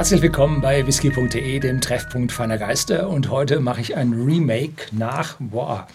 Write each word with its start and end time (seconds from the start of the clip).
Herzlich 0.00 0.22
willkommen 0.22 0.62
bei 0.62 0.86
whisky.de, 0.86 1.60
dem 1.60 1.82
Treffpunkt 1.82 2.32
feiner 2.32 2.56
Geister. 2.56 3.10
Und 3.10 3.28
heute 3.28 3.60
mache 3.60 3.82
ich 3.82 3.96
ein 3.98 4.14
Remake 4.14 4.86
nach 4.92 5.36
boah, 5.38 5.88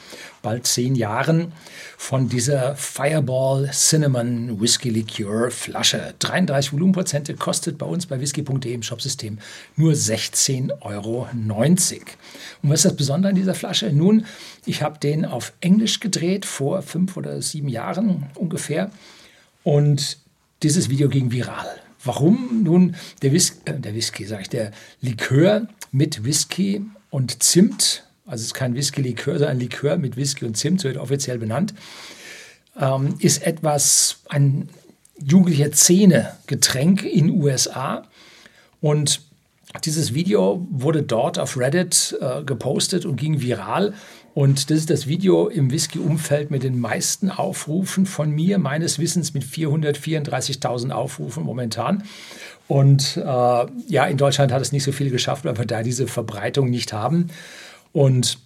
bald 0.44 0.68
zehn 0.68 0.94
Jahren 0.94 1.54
von 1.98 2.30
dieser 2.30 2.76
Fireball 2.76 3.68
Cinnamon 3.74 4.62
Whisky 4.62 4.92
Liqueur 4.92 5.50
Flasche. 5.50 6.14
33 6.20 6.74
Volumenprozente 6.74 7.34
kostet 7.34 7.80
bei 7.80 7.88
uns 7.88 8.06
bei 8.06 8.20
whisky.de 8.20 8.72
im 8.72 8.84
Shopsystem 8.84 9.40
nur 9.76 9.94
16,90 9.94 10.82
Euro. 10.82 11.28
Und 11.32 12.70
was 12.70 12.82
ist 12.82 12.86
das 12.86 12.96
Besondere 12.96 13.32
an 13.32 13.36
dieser 13.36 13.56
Flasche? 13.56 13.92
Nun, 13.92 14.28
ich 14.68 14.84
habe 14.84 15.00
den 15.00 15.26
auf 15.26 15.52
Englisch 15.62 16.00
gedreht 16.00 16.46
vor 16.46 16.84
fünf 16.84 17.18
oder 17.18 17.42
sieben 17.42 17.70
Jahren 17.70 18.28
ungefähr. 18.36 18.92
Und 19.64 20.20
dieses 20.62 20.92
Video 20.92 21.10
ging 21.10 21.32
viral. 21.32 21.82
Warum 22.06 22.64
nun 22.64 22.96
der, 23.22 23.34
Whis 23.34 23.62
äh, 23.66 23.74
der 23.74 23.96
Whisky, 23.96 24.26
sage 24.26 24.44
ich, 24.44 24.50
der 24.50 24.72
Likör 25.02 25.68
mit 25.92 26.24
Whisky 26.24 26.86
und 27.10 27.44
Zimt, 27.44 28.04
also 28.26 28.42
es 28.42 28.48
ist 28.48 28.54
kein 28.54 28.76
Whisky-Likör, 28.76 29.34
sondern 29.34 29.58
ein 29.58 29.60
Likör 29.60 29.98
mit 29.98 30.18
Whisky 30.18 30.46
und 30.46 30.56
Zimt, 30.56 30.82
so 30.82 30.88
wird 30.88 30.98
offiziell 30.98 31.38
benannt, 31.38 31.74
ähm, 32.80 33.16
ist 33.20 33.44
etwas, 33.44 34.18
ein 34.30 34.70
jugendlicher 35.24 35.72
Zähne-Getränk 35.72 37.04
in 37.04 37.30
USA. 37.30 38.08
Und 38.82 39.22
dieses 39.80 40.14
Video 40.14 40.66
wurde 40.70 41.04
dort 41.04 41.40
auf 41.40 41.58
Reddit 41.58 42.18
äh, 42.22 42.44
gepostet 42.44 43.06
und 43.06 43.16
ging 43.16 43.42
viral. 43.42 43.94
Und 44.34 44.70
das 44.70 44.80
ist 44.80 44.90
das 44.90 45.08
Video 45.08 45.48
im 45.48 45.72
Whisky-Umfeld 45.72 46.52
mit 46.52 46.64
den 46.64 46.80
meisten 46.80 47.30
Aufrufen 47.32 48.06
von 48.06 48.30
mir, 48.30 48.58
meines 48.58 49.00
Wissens 49.00 49.34
mit 49.34 49.44
434.000 49.44 50.92
Aufrufen 50.92 51.44
momentan. 51.44 52.04
Und 52.68 53.18
äh, 53.18 53.22
ja, 53.22 54.06
in 54.06 54.18
Deutschland 54.18 54.52
hat 54.52 54.62
es 54.62 54.72
nicht 54.72 54.84
so 54.84 54.92
viel 54.92 55.10
geschafft, 55.10 55.46
weil 55.46 55.58
wir 55.58 55.66
da 55.66 55.84
diese 55.84 56.08
Verbreitung 56.08 56.70
nicht 56.70 56.92
haben. 56.92 57.28
Und 57.94 58.40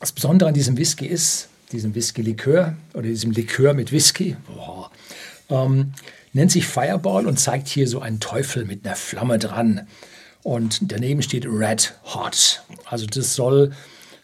das 0.00 0.12
Besondere 0.12 0.48
an 0.48 0.54
diesem 0.54 0.78
Whisky 0.78 1.06
ist, 1.06 1.48
diesem 1.72 1.94
Whisky-Likör 1.94 2.76
oder 2.94 3.02
diesem 3.02 3.32
Likör 3.32 3.74
mit 3.74 3.92
Whisky, 3.92 4.36
boah, 4.46 4.90
ähm, 5.50 5.92
nennt 6.32 6.52
sich 6.52 6.66
Fireball 6.66 7.26
und 7.26 7.38
zeigt 7.38 7.68
hier 7.68 7.88
so 7.88 8.00
einen 8.00 8.20
Teufel 8.20 8.64
mit 8.64 8.86
einer 8.86 8.96
Flamme 8.96 9.38
dran. 9.38 9.86
Und 10.46 10.92
daneben 10.92 11.22
steht 11.22 11.44
Red 11.44 11.92
Hot. 12.14 12.62
Also 12.84 13.04
das 13.06 13.34
soll 13.34 13.72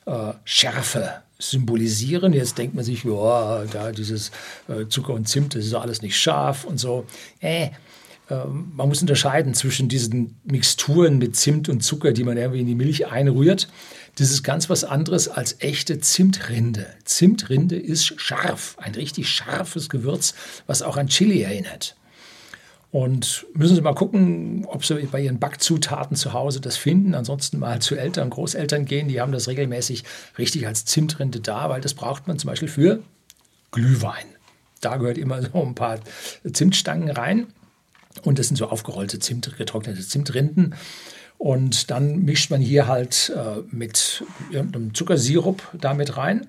äh, 0.07 0.33
Schärfe 0.45 1.15
symbolisieren. 1.41 2.33
Jetzt 2.33 2.59
denkt 2.59 2.77
man 2.77 2.85
sich, 2.85 3.03
ja, 3.03 3.65
da 3.65 3.91
dieses 3.91 4.31
äh, 4.69 4.87
Zucker 4.87 5.15
und 5.15 5.29
Zimt, 5.29 5.57
das 5.57 5.67
ist 5.67 5.75
alles 5.75 6.01
nicht 6.01 6.17
scharf 6.17 6.63
und 6.63 6.79
so. 6.79 7.07
Äh, 7.41 7.71
ähm, 8.31 8.71
man 8.73 8.89
muss 8.89 9.01
unterscheiden 9.01 9.53
zwischen 9.55 9.89
diesen 9.89 10.37
Mixturen 10.45 11.19
mit 11.19 11.35
Zimt 11.35 11.69
und 11.69 11.81
Zucker, 11.81 12.13
die 12.13 12.23
man 12.23 12.37
irgendwie 12.37 12.61
in 12.61 12.69
die 12.69 12.77
Milch 12.77 13.09
einrührt. 13.09 13.67
Das 14.15 14.31
ist 14.31 14.45
ganz 14.45 14.71
was 14.71 14.85
anderes 14.85 15.27
als 15.27 15.57
echte 15.59 15.99
Zimtrinde. 15.99 16.87
Zimtrinde 17.03 17.75
ist 17.75 18.21
scharf, 18.21 18.77
ein 18.79 18.95
richtig 18.95 19.29
scharfes 19.29 19.89
Gewürz, 19.89 20.35
was 20.69 20.83
auch 20.83 20.97
an 20.97 21.09
Chili 21.09 21.43
erinnert. 21.43 21.97
Und 22.93 23.47
müssen 23.55 23.75
Sie 23.75 23.81
mal 23.81 23.95
gucken, 23.95 24.67
ob 24.69 24.85
Sie 24.85 24.95
bei 25.11 25.23
Ihren 25.23 25.39
Backzutaten 25.39 26.15
zu 26.15 26.35
Hause 26.35 26.61
das 26.61 26.77
finden. 26.77 27.15
Ansonsten 27.15 27.59
mal 27.59 27.81
zu 27.81 27.97
Eltern, 27.97 28.29
Großeltern 28.29 28.85
gehen, 28.85 29.09
die 29.09 29.19
haben 29.19 29.33
das 29.33 29.49
regelmäßig 29.49 30.05
richtig 30.37 30.67
als 30.67 30.85
Zimtrinde 30.85 31.41
da, 31.41 31.71
weil 31.71 31.81
das 31.81 31.95
braucht 31.95 32.29
man 32.29 32.39
zum 32.39 32.49
Beispiel 32.49 32.69
für 32.69 33.03
Glühwein. 33.71 34.27
Da 34.83 34.99
gehört 34.99 35.17
immer 35.17 35.41
so 35.41 35.63
ein 35.63 35.75
paar 35.75 36.01
Zimtstangen 36.53 37.11
rein. 37.11 37.47
Und 38.25 38.39
das 38.39 38.49
sind 38.49 38.59
so 38.59 38.69
aufgerollte 38.69 39.19
Zimt, 39.19 39.57
getrocknete 39.57 40.07
Zimtrinden. 40.07 40.75
Und 41.39 41.91
dann 41.91 42.25
mischt 42.25 42.51
man 42.51 42.61
hier 42.61 42.89
halt 42.89 43.33
äh, 43.35 43.63
mit 43.75 44.23
irgendeinem 44.51 44.93
Zuckersirup 44.93 45.63
damit 45.81 46.19
rein. 46.19 46.47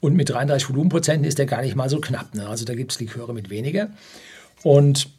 Und 0.00 0.16
mit 0.16 0.30
33 0.30 0.68
Volumenprozenten 0.68 1.24
ist 1.24 1.38
der 1.38 1.46
gar 1.46 1.62
nicht 1.62 1.76
mal 1.76 1.88
so 1.88 2.00
knapp. 2.00 2.34
Ne? 2.34 2.48
Also 2.48 2.64
da 2.64 2.74
gibt 2.74 2.90
es 2.90 2.98
Liköre 2.98 3.32
mit 3.32 3.50
weniger. 3.50 3.90
Und 4.64 5.10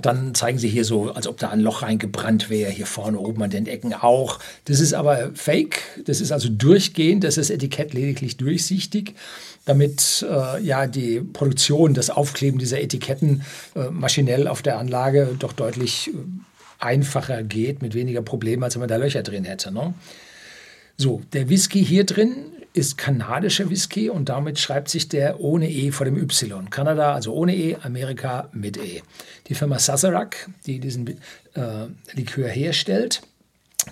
dann 0.00 0.34
zeigen 0.34 0.58
sie 0.58 0.68
hier 0.68 0.86
so, 0.86 1.12
als 1.12 1.26
ob 1.26 1.36
da 1.36 1.50
ein 1.50 1.60
Loch 1.60 1.82
reingebrannt 1.82 2.48
wäre, 2.48 2.70
hier 2.70 2.86
vorne 2.86 3.18
oben 3.18 3.42
an 3.42 3.50
den 3.50 3.66
Ecken 3.66 3.92
auch. 3.92 4.38
Das 4.64 4.80
ist 4.80 4.94
aber 4.94 5.32
fake, 5.34 5.82
das 6.06 6.22
ist 6.22 6.32
also 6.32 6.48
durchgehend, 6.48 7.24
das 7.24 7.36
ist 7.36 7.50
das 7.50 7.56
Etikett 7.56 7.92
lediglich 7.92 8.38
durchsichtig, 8.38 9.14
damit 9.66 10.24
äh, 10.28 10.62
ja 10.62 10.86
die 10.86 11.20
Produktion, 11.20 11.92
das 11.92 12.08
Aufkleben 12.08 12.58
dieser 12.58 12.80
Etiketten 12.80 13.42
äh, 13.74 13.90
maschinell 13.90 14.48
auf 14.48 14.62
der 14.62 14.78
Anlage 14.78 15.36
doch 15.38 15.52
deutlich 15.52 16.08
äh, 16.08 16.12
einfacher 16.78 17.42
geht, 17.42 17.82
mit 17.82 17.94
weniger 17.94 18.22
Problemen, 18.22 18.62
als 18.62 18.74
wenn 18.74 18.80
man 18.80 18.88
da 18.88 18.96
Löcher 18.96 19.22
drin 19.22 19.44
hätte. 19.44 19.72
Ne? 19.72 19.92
So, 20.96 21.20
der 21.34 21.50
Whisky 21.50 21.84
hier 21.84 22.04
drin 22.04 22.51
ist 22.74 22.96
kanadischer 22.96 23.68
Whisky 23.68 24.08
und 24.08 24.28
damit 24.28 24.58
schreibt 24.58 24.88
sich 24.88 25.08
der 25.08 25.40
ohne 25.40 25.70
E 25.70 25.90
vor 25.90 26.06
dem 26.06 26.16
Y. 26.16 26.70
Kanada, 26.70 27.14
also 27.14 27.34
ohne 27.34 27.54
E, 27.54 27.76
Amerika 27.82 28.48
mit 28.52 28.76
E. 28.76 29.02
Die 29.48 29.54
Firma 29.54 29.78
Sazerac, 29.78 30.48
die 30.66 30.78
diesen 30.78 31.08
äh, 31.08 31.86
Likör 32.14 32.48
herstellt, 32.48 33.22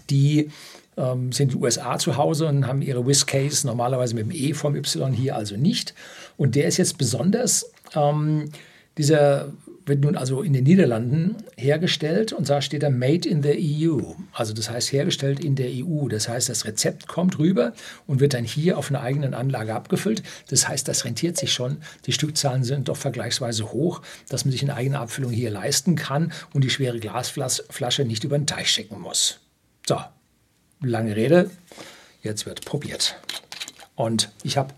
die 0.09 0.51
ähm, 0.97 1.33
sind 1.33 1.53
in 1.53 1.59
den 1.59 1.65
USA 1.65 1.99
zu 1.99 2.17
Hause 2.17 2.47
und 2.47 2.67
haben 2.67 2.83
ihre 2.83 3.07
Whiskays 3.07 3.65
normalerweise 3.65 4.15
mit 4.15 4.25
dem 4.25 4.33
E 4.33 4.55
vom 4.55 4.75
Y, 4.75 5.13
hier 5.13 5.37
also 5.37 5.57
nicht. 5.57 5.95
Und 6.37 6.55
der 6.55 6.67
ist 6.67 6.79
jetzt 6.79 6.97
besonders, 6.97 7.71
ähm, 7.95 8.51
dieser 8.99 9.53
wird 9.91 10.01
nun 10.03 10.17
also 10.17 10.43
in 10.43 10.53
den 10.53 10.65
Niederlanden 10.65 11.37
hergestellt 11.57 12.33
und 12.33 12.49
da 12.49 12.63
steht 12.63 12.83
da 12.83 12.91
Made 12.91 13.29
in 13.29 13.43
the 13.43 13.89
EU. 13.89 14.01
Also 14.33 14.53
das 14.53 14.71
heißt 14.71 14.93
hergestellt 14.93 15.41
in 15.41 15.57
der 15.57 15.69
EU. 15.69 16.09
Das 16.09 16.29
heißt, 16.29 16.49
das 16.49 16.65
Rezept 16.65 17.09
kommt 17.09 17.39
rüber 17.39 17.73
und 18.07 18.21
wird 18.21 18.35
dann 18.35 18.45
hier 18.45 18.79
auf 18.79 18.91
einer 18.91 19.01
eigenen 19.01 19.35
Anlage 19.35 19.75
abgefüllt. 19.75 20.23
Das 20.49 20.69
heißt, 20.69 20.87
das 20.87 21.05
rentiert 21.05 21.37
sich 21.37 21.53
schon. 21.53 21.79
Die 22.07 22.13
Stückzahlen 22.13 22.63
sind 22.63 22.89
doch 22.89 22.97
vergleichsweise 22.97 23.73
hoch, 23.73 24.03
dass 24.29 24.45
man 24.45 24.53
sich 24.53 24.63
eine 24.63 24.75
eigene 24.75 25.01
Abfüllung 25.01 25.33
hier 25.33 25.51
leisten 25.51 25.97
kann 25.97 26.33
und 26.55 26.63
die 26.63 26.71
schwere 26.71 27.01
Glasflasche 27.01 28.05
nicht 28.05 28.25
über 28.25 28.39
den 28.39 28.47
Teich 28.47 28.71
schicken 28.71 29.01
muss. 29.01 29.41
So, 29.87 29.99
lange 30.83 31.17
Rede. 31.17 31.51
Jetzt 32.23 32.47
wird 32.47 32.65
probiert. 32.65 33.17
Und 33.97 34.31
ich 34.45 34.57
habe 34.57 34.75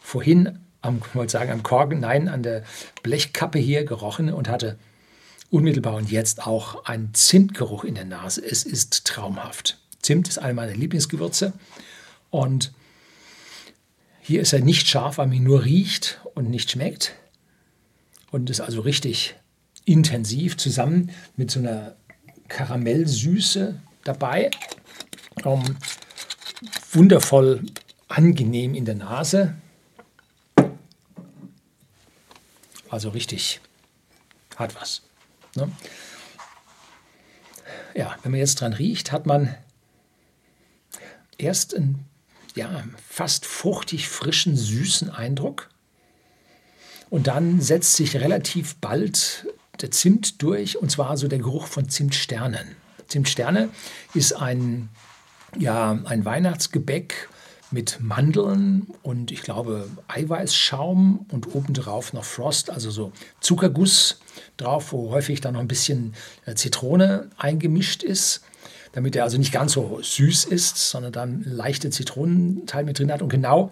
vorhin 0.00 0.60
am, 0.82 1.00
wollte 1.14 1.32
sagen, 1.32 1.50
am 1.50 1.62
Korken, 1.62 2.00
nein, 2.00 2.28
an 2.28 2.42
der 2.42 2.64
Blechkappe 3.02 3.58
hier 3.58 3.84
gerochen 3.84 4.32
und 4.32 4.48
hatte 4.48 4.78
unmittelbar 5.50 5.94
und 5.94 6.10
jetzt 6.10 6.46
auch 6.46 6.84
einen 6.86 7.12
Zimtgeruch 7.14 7.84
in 7.84 7.94
der 7.94 8.04
Nase. 8.04 8.44
Es 8.44 8.64
ist 8.64 9.04
traumhaft. 9.06 9.78
Zimt 10.00 10.28
ist 10.28 10.38
eine 10.38 10.54
meiner 10.54 10.74
Lieblingsgewürze 10.74 11.52
und 12.30 12.72
hier 14.20 14.40
ist 14.40 14.52
er 14.52 14.60
nicht 14.60 14.88
scharf, 14.88 15.18
weil 15.18 15.26
man 15.26 15.36
ihn 15.36 15.44
nur 15.44 15.64
riecht 15.64 16.20
und 16.34 16.48
nicht 16.48 16.70
schmeckt 16.70 17.14
und 18.30 18.50
ist 18.50 18.60
also 18.60 18.80
richtig 18.80 19.34
intensiv 19.84 20.56
zusammen 20.56 21.10
mit 21.36 21.50
so 21.50 21.60
einer 21.60 21.96
Karamellsüße 22.48 23.80
dabei. 24.04 24.50
Um, 25.44 25.62
wundervoll 26.92 27.62
angenehm 28.08 28.74
in 28.74 28.84
der 28.84 28.94
Nase. 28.94 29.54
Also 32.92 33.08
richtig 33.08 33.60
hat 34.56 34.74
was. 34.78 35.00
Ne? 35.54 35.72
Ja, 37.94 38.16
wenn 38.22 38.32
man 38.32 38.38
jetzt 38.38 38.60
dran 38.60 38.74
riecht, 38.74 39.12
hat 39.12 39.24
man 39.24 39.54
erst 41.38 41.74
einen 41.74 42.04
ja, 42.54 42.84
fast 43.08 43.46
fruchtig 43.46 44.10
frischen, 44.10 44.58
süßen 44.58 45.08
Eindruck. 45.08 45.70
Und 47.08 47.28
dann 47.28 47.62
setzt 47.62 47.96
sich 47.96 48.14
relativ 48.16 48.76
bald 48.76 49.46
der 49.80 49.90
Zimt 49.90 50.42
durch, 50.42 50.76
und 50.76 50.90
zwar 50.90 51.16
so 51.16 51.28
der 51.28 51.38
Geruch 51.38 51.68
von 51.68 51.88
Zimtsternen. 51.88 52.76
Zimtsterne 53.08 53.70
ist 54.12 54.34
ein, 54.34 54.90
ja, 55.58 55.98
ein 56.04 56.26
Weihnachtsgebäck, 56.26 57.30
mit 57.72 57.98
Mandeln 58.00 58.86
und 59.02 59.30
ich 59.30 59.42
glaube 59.42 59.88
Eiweißschaum 60.08 61.26
und 61.30 61.54
obendrauf 61.54 62.12
noch 62.12 62.24
Frost, 62.24 62.70
also 62.70 62.90
so 62.90 63.12
Zuckerguss 63.40 64.20
drauf, 64.56 64.92
wo 64.92 65.10
häufig 65.10 65.40
dann 65.40 65.54
noch 65.54 65.60
ein 65.60 65.68
bisschen 65.68 66.14
äh, 66.46 66.54
Zitrone 66.54 67.30
eingemischt 67.36 68.02
ist, 68.02 68.42
damit 68.92 69.16
er 69.16 69.24
also 69.24 69.38
nicht 69.38 69.52
ganz 69.52 69.72
so 69.72 70.00
süß 70.02 70.44
ist, 70.44 70.90
sondern 70.90 71.12
dann 71.12 71.42
leichte 71.44 71.90
Zitronenteil 71.90 72.84
mit 72.84 72.98
drin 72.98 73.10
hat. 73.10 73.22
Und 73.22 73.28
genau 73.28 73.70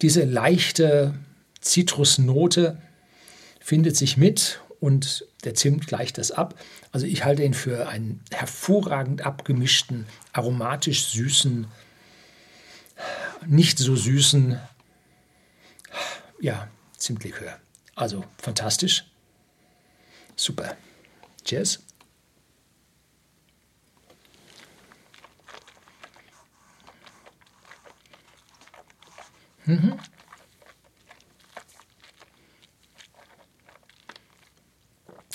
diese 0.00 0.24
leichte 0.24 1.14
Zitrusnote 1.60 2.78
findet 3.60 3.96
sich 3.96 4.16
mit 4.16 4.60
und 4.80 5.26
der 5.44 5.54
Zimt 5.54 5.86
gleicht 5.86 6.18
das 6.18 6.32
ab. 6.32 6.58
Also 6.90 7.06
ich 7.06 7.24
halte 7.24 7.42
ihn 7.44 7.54
für 7.54 7.88
einen 7.88 8.20
hervorragend 8.32 9.24
abgemischten, 9.24 10.06
aromatisch 10.32 11.06
süßen 11.06 11.66
nicht 13.46 13.78
so 13.78 13.96
süßen, 13.96 14.58
ja, 16.40 16.68
Zimtlikör. 16.96 17.58
Also 17.94 18.24
fantastisch. 18.38 19.04
Super. 20.36 20.76
Cheers. 21.44 21.80
Mhm. 29.64 29.98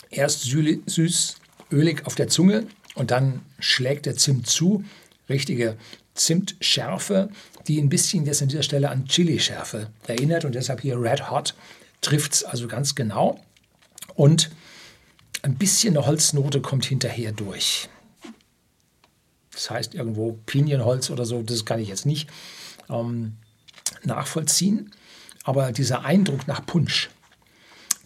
Erst 0.10 0.44
süß, 0.44 1.36
ölig 1.71 2.06
auf 2.06 2.15
der 2.15 2.27
Zunge 2.27 2.68
und 2.95 3.12
dann 3.12 3.45
schlägt 3.60 4.06
der 4.06 4.15
Zimt 4.15 4.48
zu. 4.48 4.83
Richtige 5.30 5.77
Zimtschärfe, 6.18 7.30
die 7.68 7.80
ein 7.80 7.90
bisschen 7.90 8.25
jetzt 8.25 8.42
an 8.42 8.50
dieser 8.50 8.64
Stelle 8.64 8.90
an 8.90 9.06
Chili-Schärfe 9.06 9.90
erinnert 10.08 10.46
und 10.46 10.56
deshalb 10.56 10.81
hier 10.81 11.02
Red 11.02 11.31
Hot 11.31 11.56
trifft 12.02 12.34
es 12.34 12.44
also 12.44 12.68
ganz 12.68 12.96
genau. 12.96 13.40
Und 14.16 14.50
ein 15.42 15.56
bisschen 15.56 15.96
eine 15.96 16.06
Holznote 16.06 16.62
kommt 16.62 16.86
hinterher 16.86 17.31
durch. 17.31 17.90
Das 19.52 19.69
heißt 19.69 19.96
irgendwo 19.96 20.38
Pinienholz 20.46 21.10
oder 21.10 21.25
so, 21.25 21.42
das 21.42 21.66
kann 21.66 21.80
ich 21.80 21.90
jetzt 21.90 22.06
nicht 22.06 22.30
ähm, 22.90 23.34
nachvollziehen. 24.04 24.92
Aber 25.44 25.72
dieser 25.72 26.04
Eindruck 26.04 26.48
nach 26.48 26.66
Punsch, 26.66 27.10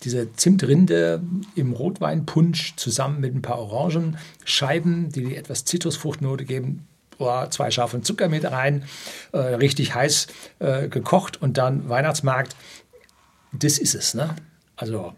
diese 0.03 0.31
Zimtrinde 0.33 1.21
im 1.55 1.73
Rotweinpunsch 1.73 2.75
zusammen 2.75 3.19
mit 3.19 3.35
ein 3.35 3.41
paar 3.41 3.59
Orangenscheiben, 3.59 5.11
die 5.11 5.25
die 5.25 5.35
etwas 5.35 5.65
Zitrusfruchtnote 5.65 6.45
geben, 6.45 6.87
boah, 7.21 7.51
zwei 7.51 7.69
Schafen 7.69 8.01
Zucker 8.01 8.29
mit 8.29 8.45
rein, 8.45 8.83
äh, 9.31 9.37
richtig 9.37 9.93
heiß 9.93 10.25
äh, 10.57 10.87
gekocht 10.87 11.39
und 11.39 11.59
dann 11.59 11.87
Weihnachtsmarkt. 11.87 12.55
Das 13.53 13.77
ist 13.77 13.93
es, 13.93 14.15
ne? 14.15 14.35
Also 14.75 15.13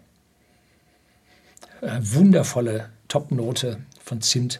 äh, 1.79 1.97
wundervolle 2.01 2.89
Topnote 3.07 3.79
von 4.03 4.21
Zimt 4.21 4.59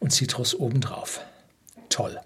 und 0.00 0.10
Zitrus 0.10 0.54
obendrauf. 0.54 1.22
Toll. 1.88 2.20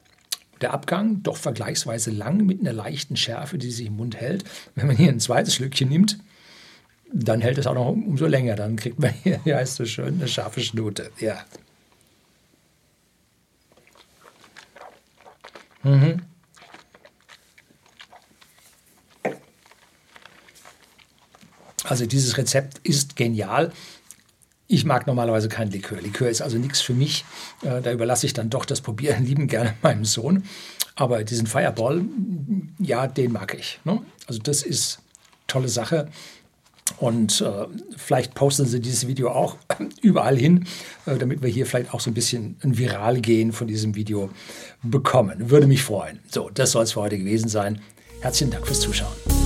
Der 0.61 0.75
Abgang 0.75 1.23
doch 1.23 1.37
vergleichsweise 1.37 2.11
lang 2.11 2.39
mit 2.39 2.59
einer 2.59 2.73
leichten 2.73 3.17
Schärfe, 3.17 3.57
die 3.57 3.71
sich 3.71 3.87
im 3.87 3.99
Mund 3.99 4.17
hält. 4.17 4.43
Wenn 4.75 4.89
man 4.89 4.97
hier 4.97 5.11
ein 5.11 5.21
zweites 5.21 5.55
Schlückchen 5.55 5.91
nimmt, 5.91 6.19
dann 7.13 7.41
hält 7.41 7.59
es 7.59 7.69
auch 7.69 7.75
noch 7.75 7.87
umso 7.87 8.27
länger. 8.27 8.57
Dann 8.57 8.75
kriegt 8.75 8.99
man 8.99 9.13
hier, 9.23 9.39
wie 9.45 9.55
heißt 9.55 9.77
so 9.77 9.85
schön, 9.85 10.15
eine 10.15 10.27
scharfe 10.27 10.61
Schnute. 10.61 11.13
Ja. 11.21 11.45
Mhm. 15.83 16.23
Also 21.85 22.07
dieses 22.07 22.37
Rezept 22.37 22.79
ist 22.87 23.17
genial. 23.17 23.73
Ich 24.67 24.85
mag 24.85 25.07
normalerweise 25.07 25.49
kein 25.49 25.71
Likör. 25.71 26.01
Likör 26.01 26.29
ist 26.29 26.43
also 26.43 26.59
nichts 26.59 26.83
für 26.83 26.93
mich. 26.93 27.25
Äh, 27.63 27.81
da 27.81 27.91
überlasse 27.91 28.27
ich 28.27 28.35
dann 28.35 28.51
doch 28.51 28.67
das 28.67 28.83
Probieren 28.83 29.25
lieben 29.25 29.47
gerne 29.47 29.75
meinem 29.83 30.05
Sohn. 30.05 30.45
Aber 30.95 31.25
diesen 31.25 31.47
Fireball, 31.47 32.05
ja, 32.79 33.07
den 33.07 33.33
mag 33.33 33.55
ich. 33.55 33.81
Ne? 33.85 34.03
Also 34.27 34.41
das 34.41 34.63
ist 34.63 34.99
tolle 35.47 35.69
Sache. 35.69 36.11
Und 36.99 37.41
äh, 37.41 37.67
vielleicht 37.97 38.35
posten 38.35 38.67
Sie 38.67 38.81
dieses 38.81 39.07
Video 39.07 39.31
auch 39.31 39.57
überall 40.03 40.37
hin, 40.37 40.67
äh, 41.07 41.17
damit 41.17 41.43
wir 41.43 41.49
hier 41.49 41.67
vielleicht 41.67 41.95
auch 41.95 42.01
so 42.01 42.11
ein 42.11 42.15
bisschen 42.15 42.57
ein 42.63 42.79
Viral 42.79 43.21
gehen 43.21 43.53
von 43.53 43.67
diesem 43.67 43.95
Video 43.95 44.31
bekommen. 44.83 45.51
Würde 45.51 45.67
mich 45.67 45.83
freuen. 45.83 46.19
So, 46.31 46.51
das 46.53 46.73
soll 46.73 46.85
es 46.85 46.93
für 46.93 47.01
heute 47.01 47.19
gewesen 47.19 47.49
sein. 47.49 47.81
Herzlichen 48.21 48.51
Dank 48.51 48.67
fürs 48.67 48.81
Zuschauen. 48.81 49.38